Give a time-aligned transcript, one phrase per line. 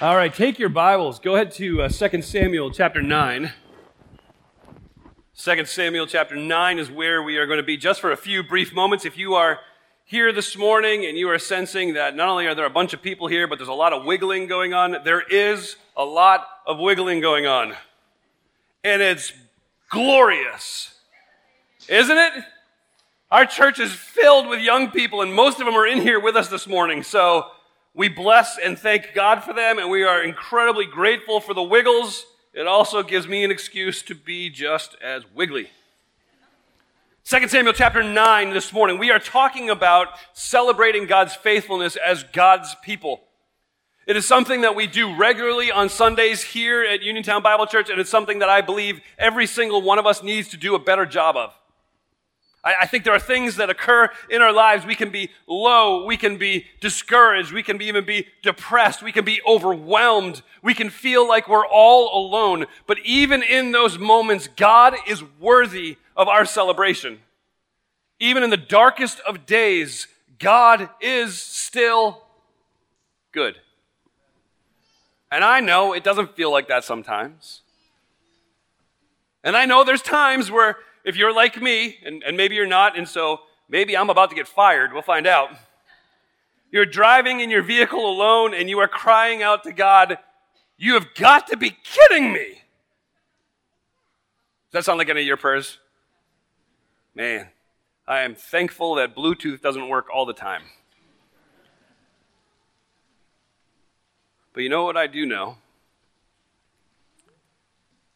[0.00, 1.20] All right, take your Bibles.
[1.20, 3.52] Go ahead to uh, 2 Samuel chapter 9.
[5.36, 8.42] 2 Samuel chapter 9 is where we are going to be just for a few
[8.42, 9.04] brief moments.
[9.04, 9.60] If you are
[10.04, 13.02] here this morning and you are sensing that not only are there a bunch of
[13.02, 16.80] people here, but there's a lot of wiggling going on, there is a lot of
[16.80, 17.74] wiggling going on.
[18.82, 19.32] And it's
[19.90, 20.98] glorious.
[21.88, 22.32] Isn't it?
[23.30, 26.34] Our church is filled with young people, and most of them are in here with
[26.34, 27.04] us this morning.
[27.04, 27.46] So
[27.94, 32.26] we bless and thank God for them, and we are incredibly grateful for the Wiggles.
[32.52, 35.70] It also gives me an excuse to be just as wiggly.
[37.24, 42.74] 2 Samuel chapter 9 this morning, we are talking about celebrating God's faithfulness as God's
[42.82, 43.22] people.
[44.06, 47.98] It is something that we do regularly on Sundays here at Uniontown Bible Church, and
[47.98, 51.06] it's something that I believe every single one of us needs to do a better
[51.06, 51.54] job of.
[52.64, 54.86] I, I, think there are things that occur in our lives.
[54.86, 56.04] We can be low.
[56.04, 57.52] We can be discouraged.
[57.52, 59.02] We can be, even be depressed.
[59.02, 60.42] We can be overwhelmed.
[60.62, 62.66] We can feel like we're all alone.
[62.86, 67.20] But even in those moments, God is worthy of our celebration.
[68.18, 72.22] Even in the darkest of days, God is still
[73.32, 73.56] good.
[75.30, 77.62] And I know it doesn't feel like that sometimes.
[79.42, 82.96] And I know there's times where if you're like me, and, and maybe you're not,
[82.96, 85.50] and so maybe I'm about to get fired, we'll find out.
[86.70, 90.18] You're driving in your vehicle alone and you are crying out to God,
[90.76, 92.62] You have got to be kidding me.
[94.72, 95.78] Does that sound like any of your prayers?
[97.14, 97.46] Man,
[98.08, 100.62] I am thankful that Bluetooth doesn't work all the time.
[104.52, 105.58] But you know what I do know?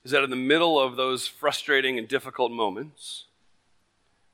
[0.08, 3.26] Is that in the middle of those frustrating and difficult moments,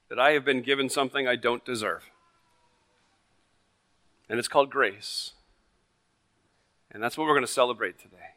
[0.08, 2.12] that I have been given something I don't deserve.
[4.28, 5.33] And it's called grace.
[6.92, 8.34] And that's what we're going to celebrate today.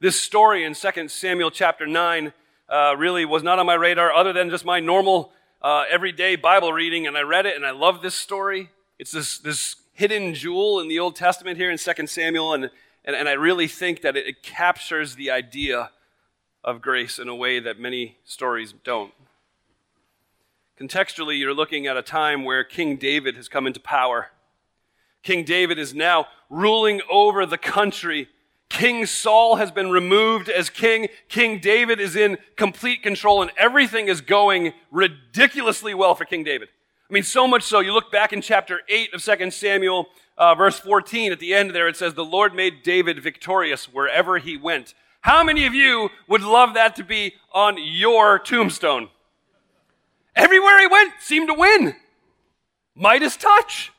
[0.00, 2.32] This story in 2 Samuel chapter 9
[2.68, 5.30] uh, really was not on my radar other than just my normal
[5.62, 7.06] uh, everyday Bible reading.
[7.06, 8.70] And I read it and I love this story.
[8.98, 12.54] It's this, this hidden jewel in the Old Testament here in 2 Samuel.
[12.54, 12.70] And
[13.06, 15.90] and, and I really think that it, it captures the idea
[16.64, 19.12] of grace in a way that many stories don't.
[20.78, 24.30] Contextually, you're looking at a time where King David has come into power.
[25.22, 28.28] King David is now ruling over the country.
[28.68, 31.08] King Saul has been removed as king.
[31.28, 36.68] King David is in complete control, and everything is going ridiculously well for King David.
[37.08, 40.08] I mean, so much so, you look back in chapter 8 of 2 Samuel,
[40.38, 44.38] uh, verse 14, at the end there, it says, The Lord made David victorious wherever
[44.38, 44.94] he went.
[45.22, 49.08] How many of you would love that to be on your tombstone?
[50.34, 51.96] Everywhere he went seemed to win.
[52.94, 53.92] Midas touch.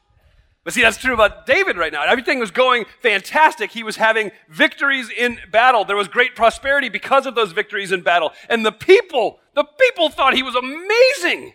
[0.64, 2.04] But see, that's true about David right now.
[2.04, 3.72] Everything was going fantastic.
[3.72, 5.86] He was having victories in battle.
[5.86, 8.32] There was great prosperity because of those victories in battle.
[8.50, 11.54] And the people, the people thought he was amazing.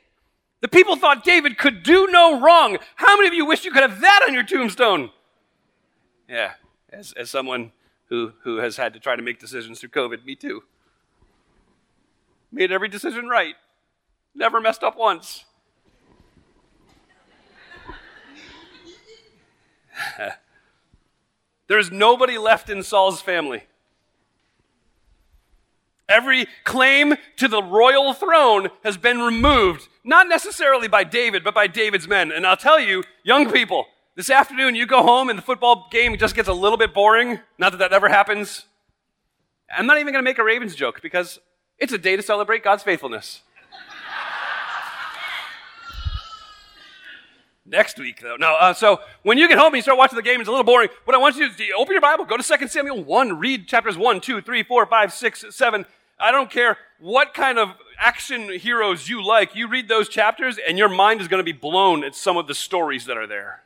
[0.62, 2.78] The people thought David could do no wrong.
[2.94, 5.10] How many of you wish you could have that on your tombstone?
[6.28, 6.52] Yeah,
[6.88, 7.72] as, as someone
[8.06, 10.62] who, who has had to try to make decisions through COVID, me too.
[12.52, 13.56] Made every decision right,
[14.36, 15.44] never messed up once.
[21.66, 23.64] There's nobody left in Saul's family.
[26.08, 31.66] Every claim to the royal throne has been removed, not necessarily by David, but by
[31.66, 32.32] David's men.
[32.32, 36.16] And I'll tell you, young people, this afternoon you go home and the football game
[36.18, 37.40] just gets a little bit boring.
[37.56, 38.66] Not that that ever happens.
[39.74, 41.38] I'm not even going to make a Ravens joke because
[41.78, 43.40] it's a day to celebrate God's faithfulness.
[47.64, 48.36] Next week, though.
[48.36, 50.50] No, uh, so when you get home and you start watching the game, it's a
[50.50, 50.88] little boring.
[51.04, 53.38] What I want you to do is open your Bible, go to 2 Samuel 1,
[53.38, 55.86] read chapters 1, 2, 3, 4, 5, 6, 7,
[56.18, 60.78] I don't care what kind of action heroes you like, you read those chapters and
[60.78, 63.62] your mind is going to be blown at some of the stories that are there.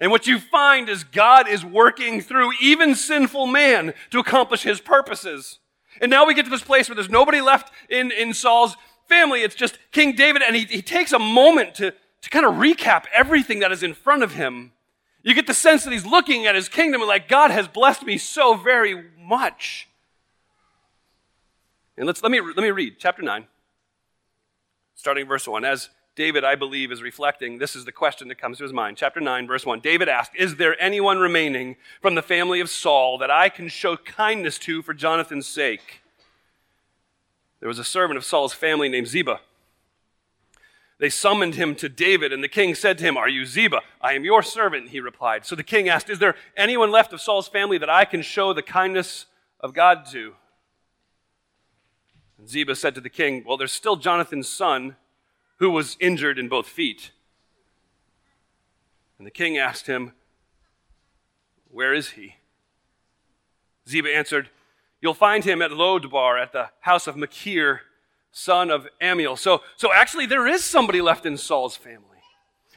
[0.00, 4.80] And what you find is God is working through even sinful man to accomplish his
[4.80, 5.58] purposes.
[6.00, 8.76] And now we get to this place where there's nobody left in, in Saul's
[9.08, 9.40] family.
[9.42, 13.04] It's just King David, and he, he takes a moment to, to kind of recap
[13.14, 14.72] everything that is in front of him.
[15.22, 18.04] You get the sense that he's looking at his kingdom and like, God has blessed
[18.04, 19.88] me so very much.
[21.96, 23.46] And let's, let, me, let me read chapter 9,
[24.94, 25.64] starting verse 1.
[25.64, 28.96] As David, I believe, is reflecting, this is the question that comes to his mind.
[28.96, 29.80] Chapter 9, verse 1.
[29.80, 33.96] David asked, Is there anyone remaining from the family of Saul that I can show
[33.96, 36.00] kindness to for Jonathan's sake?
[37.60, 39.40] There was a servant of Saul's family named Ziba.
[40.98, 43.82] They summoned him to David, and the king said to him, Are you Ziba?
[44.00, 45.44] I am your servant, he replied.
[45.44, 48.52] So the king asked, Is there anyone left of Saul's family that I can show
[48.52, 49.26] the kindness
[49.60, 50.34] of God to?
[52.38, 54.96] And Ziba said to the king, Well, there's still Jonathan's son,
[55.58, 57.10] who was injured in both feet.
[59.18, 60.12] And the king asked him,
[61.70, 62.36] Where is he?
[63.88, 64.48] Ziba answered,
[65.02, 67.82] You'll find him at Lodebar at the house of Machir
[68.36, 69.38] son of Ammiel.
[69.38, 72.02] So, so actually, there is somebody left in Saul's family.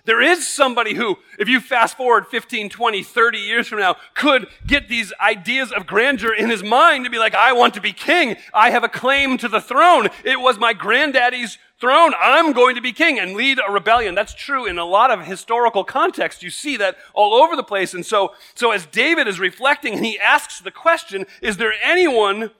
[0.05, 4.47] There is somebody who, if you fast forward 15, 20, 30 years from now, could
[4.65, 7.91] get these ideas of grandeur in his mind to be like, I want to be
[7.91, 8.37] king.
[8.53, 10.07] I have a claim to the throne.
[10.23, 12.13] It was my granddaddy's throne.
[12.17, 14.15] I'm going to be king and lead a rebellion.
[14.15, 16.41] That's true in a lot of historical context.
[16.41, 17.93] You see that all over the place.
[17.93, 22.51] And so, so as David is reflecting he asks the question, is there anyone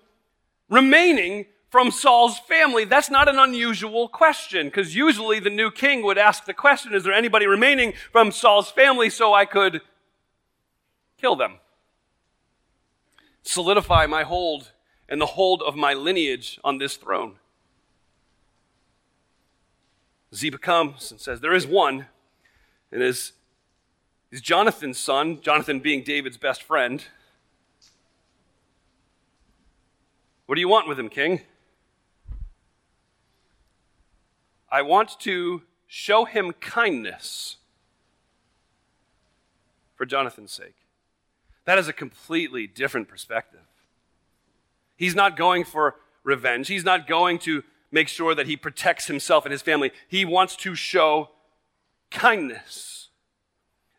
[0.70, 2.86] remaining from Saul's family?
[2.86, 7.04] That's not an unusual question because usually the new king would ask the question, is
[7.04, 9.82] there anybody remaining from Saul's family so I could
[11.20, 11.56] kill them?
[13.44, 14.72] Solidify my hold
[15.08, 17.36] and the hold of my lineage on this throne.
[20.34, 22.06] Ziba comes and says, There is one,
[22.92, 23.34] and is,
[24.32, 27.04] is Jonathan's son, Jonathan being David's best friend.
[30.46, 31.42] What do you want with him, king?
[34.72, 37.58] I want to show him kindness
[39.96, 40.76] for Jonathan's sake.
[41.66, 43.60] That is a completely different perspective.
[44.96, 46.68] He's not going for revenge.
[46.68, 49.92] He's not going to make sure that he protects himself and his family.
[50.08, 51.30] He wants to show
[52.12, 53.10] kindness.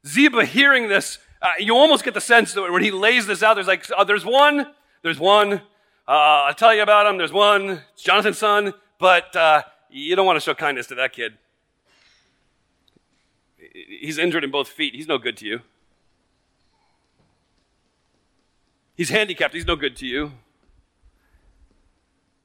[0.07, 3.55] Ziba hearing this, uh, you almost get the sense that when he lays this out,
[3.55, 4.67] there's like, oh, there's one,
[5.03, 5.55] there's one.
[6.09, 7.19] Uh, I'll tell you about him.
[7.19, 7.83] There's one.
[7.93, 11.35] It's Jonathan's son, but uh, you don't want to show kindness to that kid.
[14.01, 14.95] He's injured in both feet.
[14.95, 15.61] He's no good to you.
[18.97, 19.55] He's handicapped.
[19.55, 20.33] He's no good to you.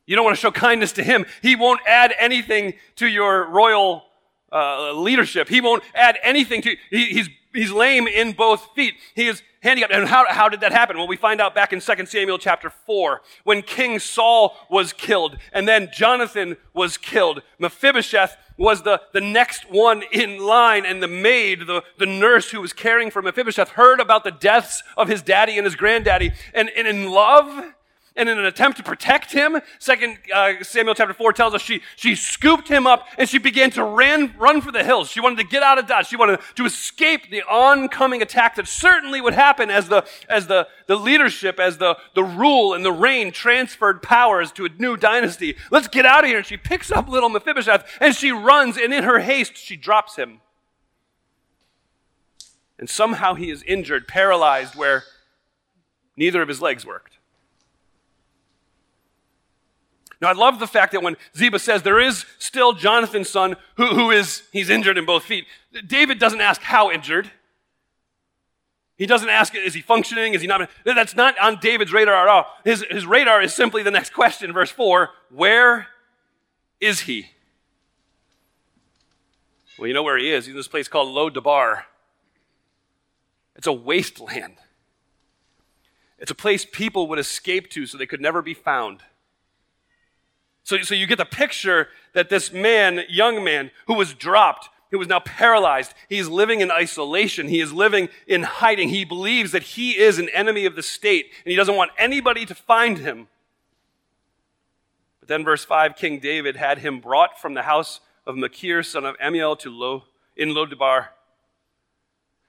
[0.05, 1.25] You don't want to show kindness to him.
[1.41, 4.05] He won't add anything to your royal
[4.51, 5.49] uh, leadership.
[5.49, 8.95] He won't add anything to he, he's he's lame in both feet.
[9.15, 9.93] He is handicapped.
[9.93, 10.97] And how, how did that happen?
[10.97, 15.37] Well, we find out back in 2 Samuel chapter 4 when King Saul was killed
[15.51, 17.41] and then Jonathan was killed.
[17.59, 22.61] Mephibosheth was the, the next one in line and the maid, the, the nurse who
[22.61, 26.69] was caring for Mephibosheth heard about the deaths of his daddy and his granddaddy and,
[26.77, 27.73] and in love
[28.17, 31.81] and in an attempt to protect him, Second uh, Samuel chapter 4 tells us she,
[31.97, 35.09] she scooped him up and she began to ran, run for the hills.
[35.09, 36.07] She wanted to get out of Dodge.
[36.07, 40.67] She wanted to escape the oncoming attack that certainly would happen as the, as the,
[40.87, 45.57] the leadership, as the, the rule and the reign transferred powers to a new dynasty.
[45.69, 46.37] Let's get out of here.
[46.37, 50.15] And she picks up little Mephibosheth and she runs and in her haste, she drops
[50.15, 50.39] him.
[52.79, 55.03] And somehow he is injured, paralyzed, where
[56.17, 57.14] neither of his legs worked.
[60.21, 63.87] Now, I love the fact that when Ziba says there is still Jonathan's son who,
[63.87, 65.45] who is, he's injured in both feet,
[65.85, 67.31] David doesn't ask how injured.
[68.97, 70.33] He doesn't ask, is he functioning?
[70.33, 70.69] Is he not?
[70.85, 72.45] That's not on David's radar at all.
[72.63, 75.87] His, his radar is simply the next question, verse 4 Where
[76.79, 77.31] is he?
[79.77, 80.45] Well, you know where he is.
[80.45, 81.83] He's in this place called Lodebar.
[83.57, 84.55] It's a wasteland.
[86.17, 89.01] It's a place people would escape to so they could never be found.
[90.65, 94.97] So, so you get the picture that this man, young man, who was dropped, who
[94.97, 97.47] was now paralyzed, he is living in isolation.
[97.47, 98.89] He is living in hiding.
[98.89, 102.47] He believes that he is an enemy of the state, and he doesn't want anybody
[102.47, 103.27] to find him.
[105.19, 109.05] But then, verse 5 King David had him brought from the house of Machir, son
[109.05, 110.05] of Ammiel, to Lo,
[110.35, 111.09] in Lodebar.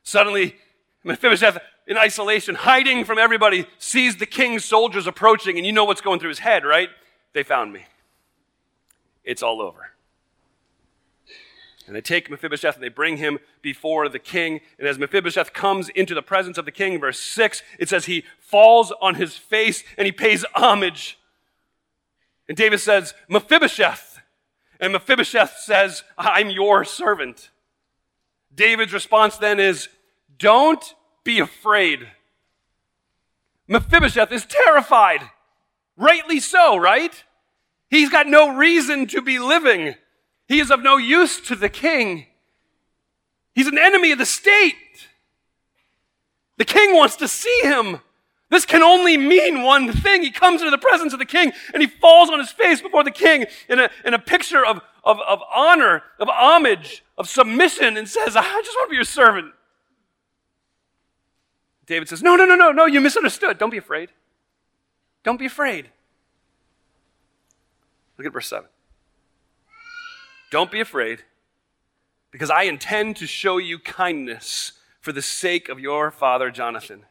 [0.03, 0.57] Suddenly,
[1.05, 6.01] Mephibosheth, in isolation, hiding from everybody, sees the king's soldiers approaching, and you know what's
[6.01, 6.89] going through his head, right?
[7.35, 7.85] They found me
[9.27, 9.91] it's all over.
[11.87, 14.61] And they take Mephibosheth and they bring him before the king.
[14.79, 18.25] And as Mephibosheth comes into the presence of the king, verse 6, it says he
[18.41, 21.19] falls on his face and he pays homage.
[22.49, 24.21] And David says, Mephibosheth.
[24.81, 27.51] And Mephibosheth says, I'm your servant.
[28.55, 29.89] David's response then is,
[30.39, 32.09] Don't be afraid.
[33.69, 35.21] Mephibosheth is terrified.
[35.97, 37.25] Rightly so, right?
[37.89, 39.95] He's got no reason to be living.
[40.49, 42.27] He is of no use to the king.
[43.55, 44.75] He's an enemy of the state.
[46.59, 48.01] The king wants to see him.
[48.49, 50.23] This can only mean one thing.
[50.23, 53.03] He comes into the presence of the king and he falls on his face before
[53.03, 57.97] the king in a, in a picture of, of, of honor, of homage, of submission,
[57.97, 59.53] and says, ah, I just want to be your servant.
[61.87, 63.59] David says, No, no, no, no, no, you misunderstood.
[63.59, 64.11] Don't be afraid.
[65.23, 65.91] Don't be afraid.
[68.19, 68.69] Look at verse 7.
[70.51, 71.23] Don't be afraid,
[72.31, 77.05] because I intend to show you kindness for the sake of your father Jonathan.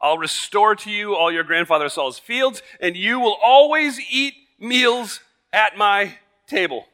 [0.00, 5.20] I'll restore to you all your grandfather Saul's fields, and you will always eat meals
[5.52, 6.86] at my table.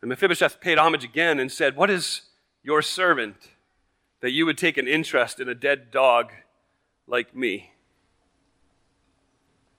[0.00, 2.22] And Mephibosheth paid homage again and said, What is
[2.62, 3.36] your servant
[4.20, 6.32] that you would take an interest in a dead dog
[7.06, 7.72] like me?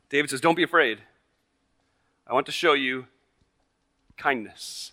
[0.09, 0.99] David says, Don't be afraid.
[2.29, 3.07] I want to show you
[4.17, 4.91] kindness,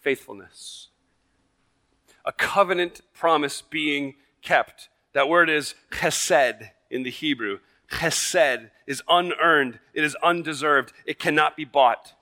[0.00, 0.88] faithfulness,
[2.24, 4.90] a covenant promise being kept.
[5.14, 7.60] That word is chesed in the Hebrew.
[7.92, 12.12] Chesed is unearned, it is undeserved, it cannot be bought.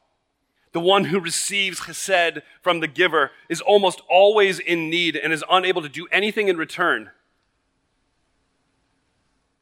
[0.71, 5.45] The one who receives chesed from the giver is almost always in need and is
[5.51, 7.11] unable to do anything in return.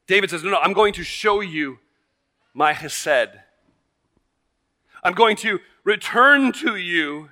[0.05, 1.79] David says, No, no, I'm going to show you
[2.53, 3.39] my chesed.
[5.03, 7.29] I'm going to return to you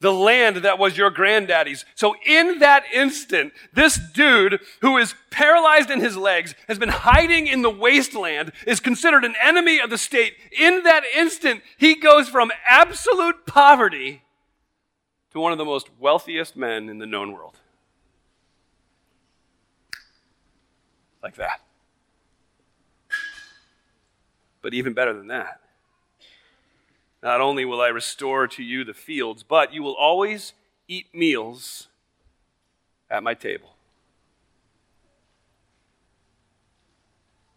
[0.00, 1.84] the land that was your granddaddy's.
[1.94, 7.46] So in that instant, this dude who is paralyzed in his legs, has been hiding
[7.46, 10.34] in the wasteland, is considered an enemy of the state.
[10.58, 14.22] In that instant, he goes from absolute poverty
[15.32, 17.56] to one of the most wealthiest men in the known world.
[21.22, 21.60] Like that.
[24.62, 25.60] But even better than that,
[27.22, 30.52] not only will I restore to you the fields, but you will always
[30.88, 31.88] eat meals
[33.10, 33.74] at my table.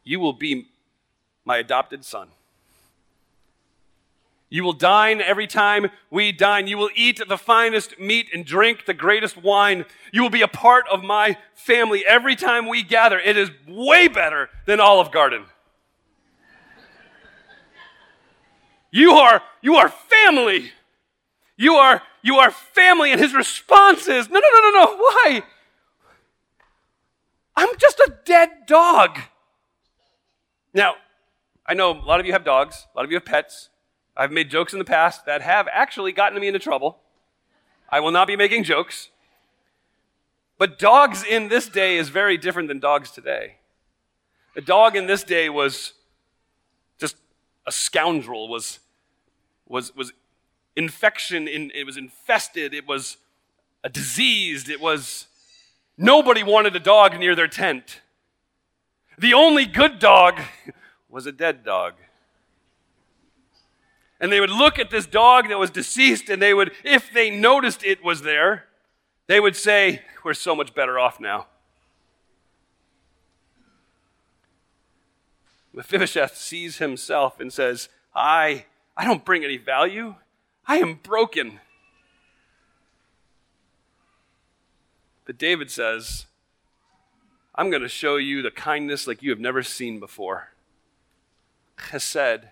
[0.03, 0.67] You will be
[1.45, 2.29] my adopted son.
[4.49, 6.67] You will dine every time we dine.
[6.67, 9.85] You will eat the finest meat and drink the greatest wine.
[10.11, 13.17] You will be a part of my family every time we gather.
[13.17, 15.45] It is way better than Olive Garden.
[18.95, 20.71] You are, you are family.
[21.57, 23.11] You are, you are family.
[23.11, 24.97] And his response is, no, no, no, no, no.
[24.97, 25.43] Why?
[27.55, 29.17] I'm just a dead dog.
[30.75, 30.93] Now,
[31.65, 33.69] I know a lot of you have dogs, a lot of you have pets.
[34.15, 36.99] I've made jokes in the past that have actually gotten me into trouble.
[37.89, 39.09] I will not be making jokes.
[40.59, 43.55] But dogs in this day is very different than dogs today.
[44.55, 45.93] A dog in this day was
[46.99, 47.15] just
[47.65, 48.77] a scoundrel, was
[49.67, 50.13] was, was
[50.75, 53.17] infection, in, it was infested, it was
[53.83, 55.27] a diseased, it was
[55.97, 58.01] nobody wanted a dog near their tent.
[59.17, 60.39] The only good dog
[61.09, 61.93] was a dead dog.
[64.19, 67.29] And they would look at this dog that was deceased, and they would, if they
[67.29, 68.65] noticed it was there,
[69.27, 71.47] they would say, We're so much better off now.
[75.73, 80.15] Mephibosheth sees himself and says, I I don't bring any value.
[80.65, 81.59] I am broken.
[85.25, 86.25] But David says,
[87.55, 90.49] I'm going to show you the kindness like you have never seen before.
[91.77, 92.45] Chesed.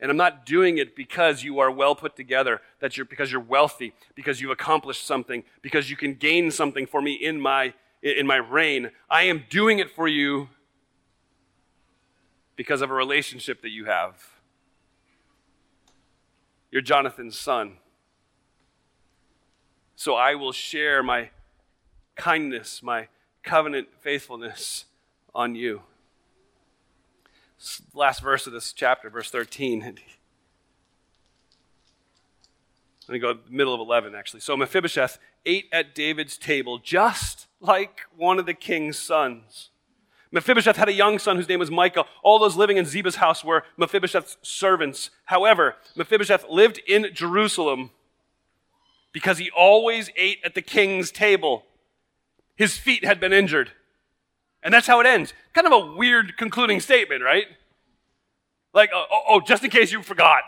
[0.00, 3.40] And I'm not doing it because you are well put together, that you're because you're
[3.40, 8.26] wealthy, because you've accomplished something, because you can gain something for me in my in
[8.26, 8.92] my reign.
[9.10, 10.48] I am doing it for you
[12.56, 14.39] because of a relationship that you have.
[16.70, 17.78] You're Jonathan's son.
[19.96, 21.30] So I will share my
[22.16, 23.08] kindness, my
[23.42, 24.86] covenant faithfulness
[25.34, 25.82] on you.
[27.92, 29.80] Last verse of this chapter, verse 13.
[33.08, 34.38] Let me go middle of 11, actually.
[34.40, 39.69] So Mephibosheth ate at David's table just like one of the king's sons.
[40.32, 42.04] Mephibosheth had a young son whose name was Micah.
[42.22, 45.10] All those living in Ziba's house were Mephibosheth's servants.
[45.24, 47.90] However, Mephibosheth lived in Jerusalem
[49.12, 51.64] because he always ate at the king's table.
[52.54, 53.72] His feet had been injured.
[54.62, 55.32] And that's how it ends.
[55.52, 57.46] Kind of a weird concluding statement, right?
[58.72, 60.44] Like, uh, oh, oh just in case you forgot.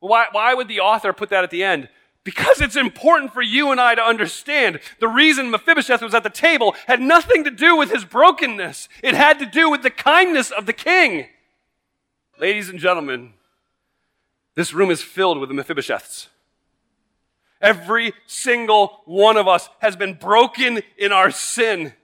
[0.00, 1.88] Why, why would the author put that at the end?
[2.28, 4.80] Because it's important for you and I to understand.
[5.00, 9.14] The reason Mephibosheth was at the table had nothing to do with his brokenness, it
[9.14, 11.28] had to do with the kindness of the king.
[12.38, 13.32] Ladies and gentlemen,
[14.56, 16.26] this room is filled with the Mephibosheths.
[17.62, 21.94] Every single one of us has been broken in our sin.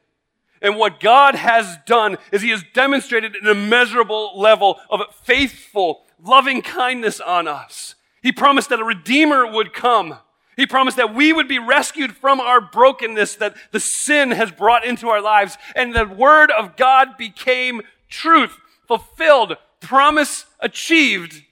[0.62, 6.62] And what God has done is He has demonstrated an immeasurable level of faithful loving
[6.62, 7.94] kindness on us.
[8.24, 10.16] He promised that a Redeemer would come.
[10.56, 14.82] He promised that we would be rescued from our brokenness that the sin has brought
[14.82, 15.58] into our lives.
[15.76, 18.56] And the Word of God became truth,
[18.88, 21.42] fulfilled, promise achieved.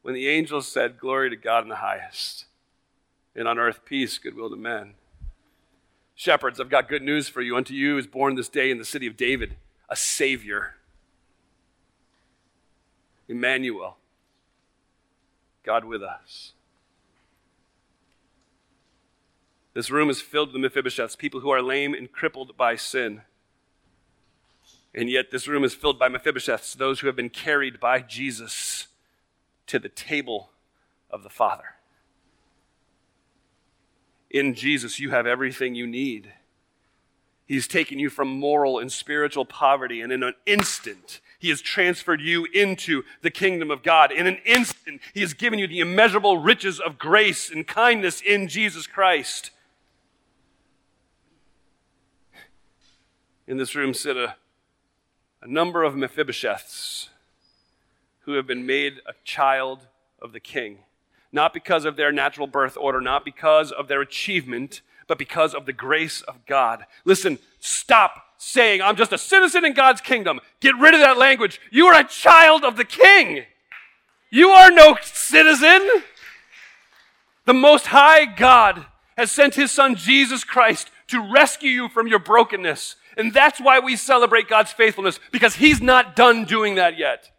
[0.00, 2.46] When the angels said, Glory to God in the highest,
[3.36, 4.94] and on earth peace, goodwill to men.
[6.14, 7.58] Shepherds, I've got good news for you.
[7.58, 9.56] Unto you is born this day in the city of David
[9.90, 10.76] a Savior.
[13.28, 13.98] Emmanuel,
[15.64, 16.52] God with us.
[19.72, 23.22] This room is filled with Mephibosheths, people who are lame and crippled by sin.
[24.94, 28.86] And yet, this room is filled by Mephibosheths, those who have been carried by Jesus
[29.66, 30.50] to the table
[31.10, 31.74] of the Father.
[34.30, 36.32] In Jesus, you have everything you need.
[37.46, 42.22] He's taken you from moral and spiritual poverty, and in an instant, He has transferred
[42.22, 44.10] you into the kingdom of God.
[44.10, 48.48] In an instant, He has given you the immeasurable riches of grace and kindness in
[48.48, 49.50] Jesus Christ.
[53.46, 54.36] In this room sit a,
[55.42, 57.08] a number of Mephibosheths
[58.20, 59.86] who have been made a child
[60.22, 60.78] of the king,
[61.30, 65.66] not because of their natural birth order, not because of their achievement, but because of
[65.66, 66.86] the grace of God.
[67.04, 70.40] Listen, stop saying, I'm just a citizen in God's kingdom.
[70.60, 71.60] Get rid of that language.
[71.70, 73.44] You are a child of the king.
[74.30, 75.88] You are no citizen.
[77.46, 78.84] The Most High God
[79.16, 82.96] has sent His Son Jesus Christ to rescue you from your brokenness.
[83.16, 87.30] And that's why we celebrate God's faithfulness, because He's not done doing that yet.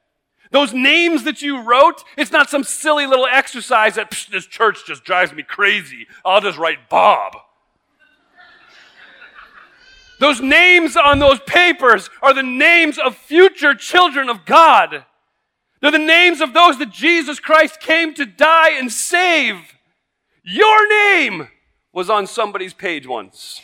[0.51, 5.03] Those names that you wrote, it's not some silly little exercise that this church just
[5.03, 6.07] drives me crazy.
[6.23, 7.33] I'll just write Bob.
[10.19, 15.05] Those names on those papers are the names of future children of God.
[15.81, 19.75] They're the names of those that Jesus Christ came to die and save.
[20.43, 21.49] Your name
[21.91, 23.61] was on somebody's page once.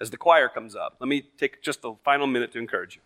[0.00, 3.02] As the choir comes up, let me take just a final minute to encourage you.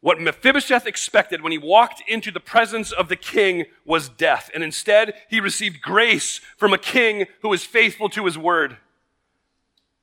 [0.00, 4.62] What Mephibosheth expected when he walked into the presence of the king was death, and
[4.62, 8.76] instead he received grace from a king who was faithful to his word.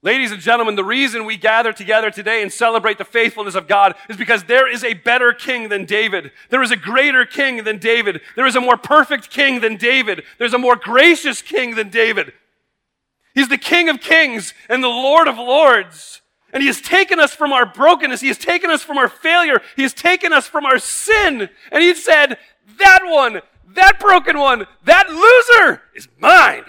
[0.06, 3.96] Ladies and gentlemen, the reason we gather together today and celebrate the faithfulness of God
[4.08, 6.32] is because there is a better king than David.
[6.50, 8.22] There is a greater king than David.
[8.36, 10.24] There is a more perfect king than David.
[10.38, 12.34] There's a more gracious king than David.
[13.34, 16.22] He's the king of kings and the lord of lords.
[16.56, 18.22] And he has taken us from our brokenness.
[18.22, 19.62] He has taken us from our failure.
[19.76, 21.50] He has taken us from our sin.
[21.70, 22.38] And he said,
[22.78, 23.42] that one,
[23.74, 26.64] that broken one, that loser is mine.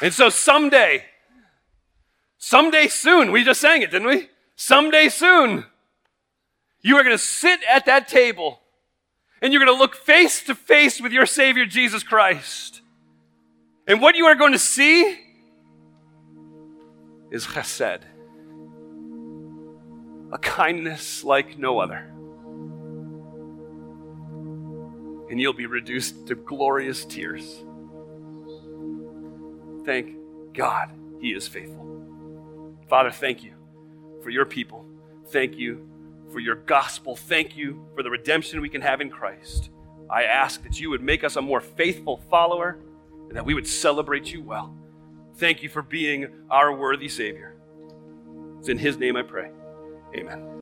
[0.00, 1.04] And so someday,
[2.38, 4.30] someday soon, we just sang it, didn't we?
[4.56, 5.66] Someday soon,
[6.80, 8.60] you are going to sit at that table
[9.42, 12.79] and you're going to look face to face with your Savior, Jesus Christ.
[13.90, 15.18] And what you are going to see
[17.32, 18.02] is chesed,
[20.30, 21.96] a kindness like no other.
[25.28, 27.64] And you'll be reduced to glorious tears.
[29.84, 30.14] Thank
[30.54, 32.76] God He is faithful.
[32.88, 33.54] Father, thank you
[34.22, 34.86] for your people.
[35.30, 35.88] Thank you
[36.30, 37.16] for your gospel.
[37.16, 39.70] Thank you for the redemption we can have in Christ.
[40.08, 42.78] I ask that you would make us a more faithful follower
[43.30, 44.76] and that we would celebrate you well.
[45.36, 47.54] Thank you for being our worthy Savior.
[48.58, 49.52] It's in His name I pray.
[50.16, 50.50] Amen.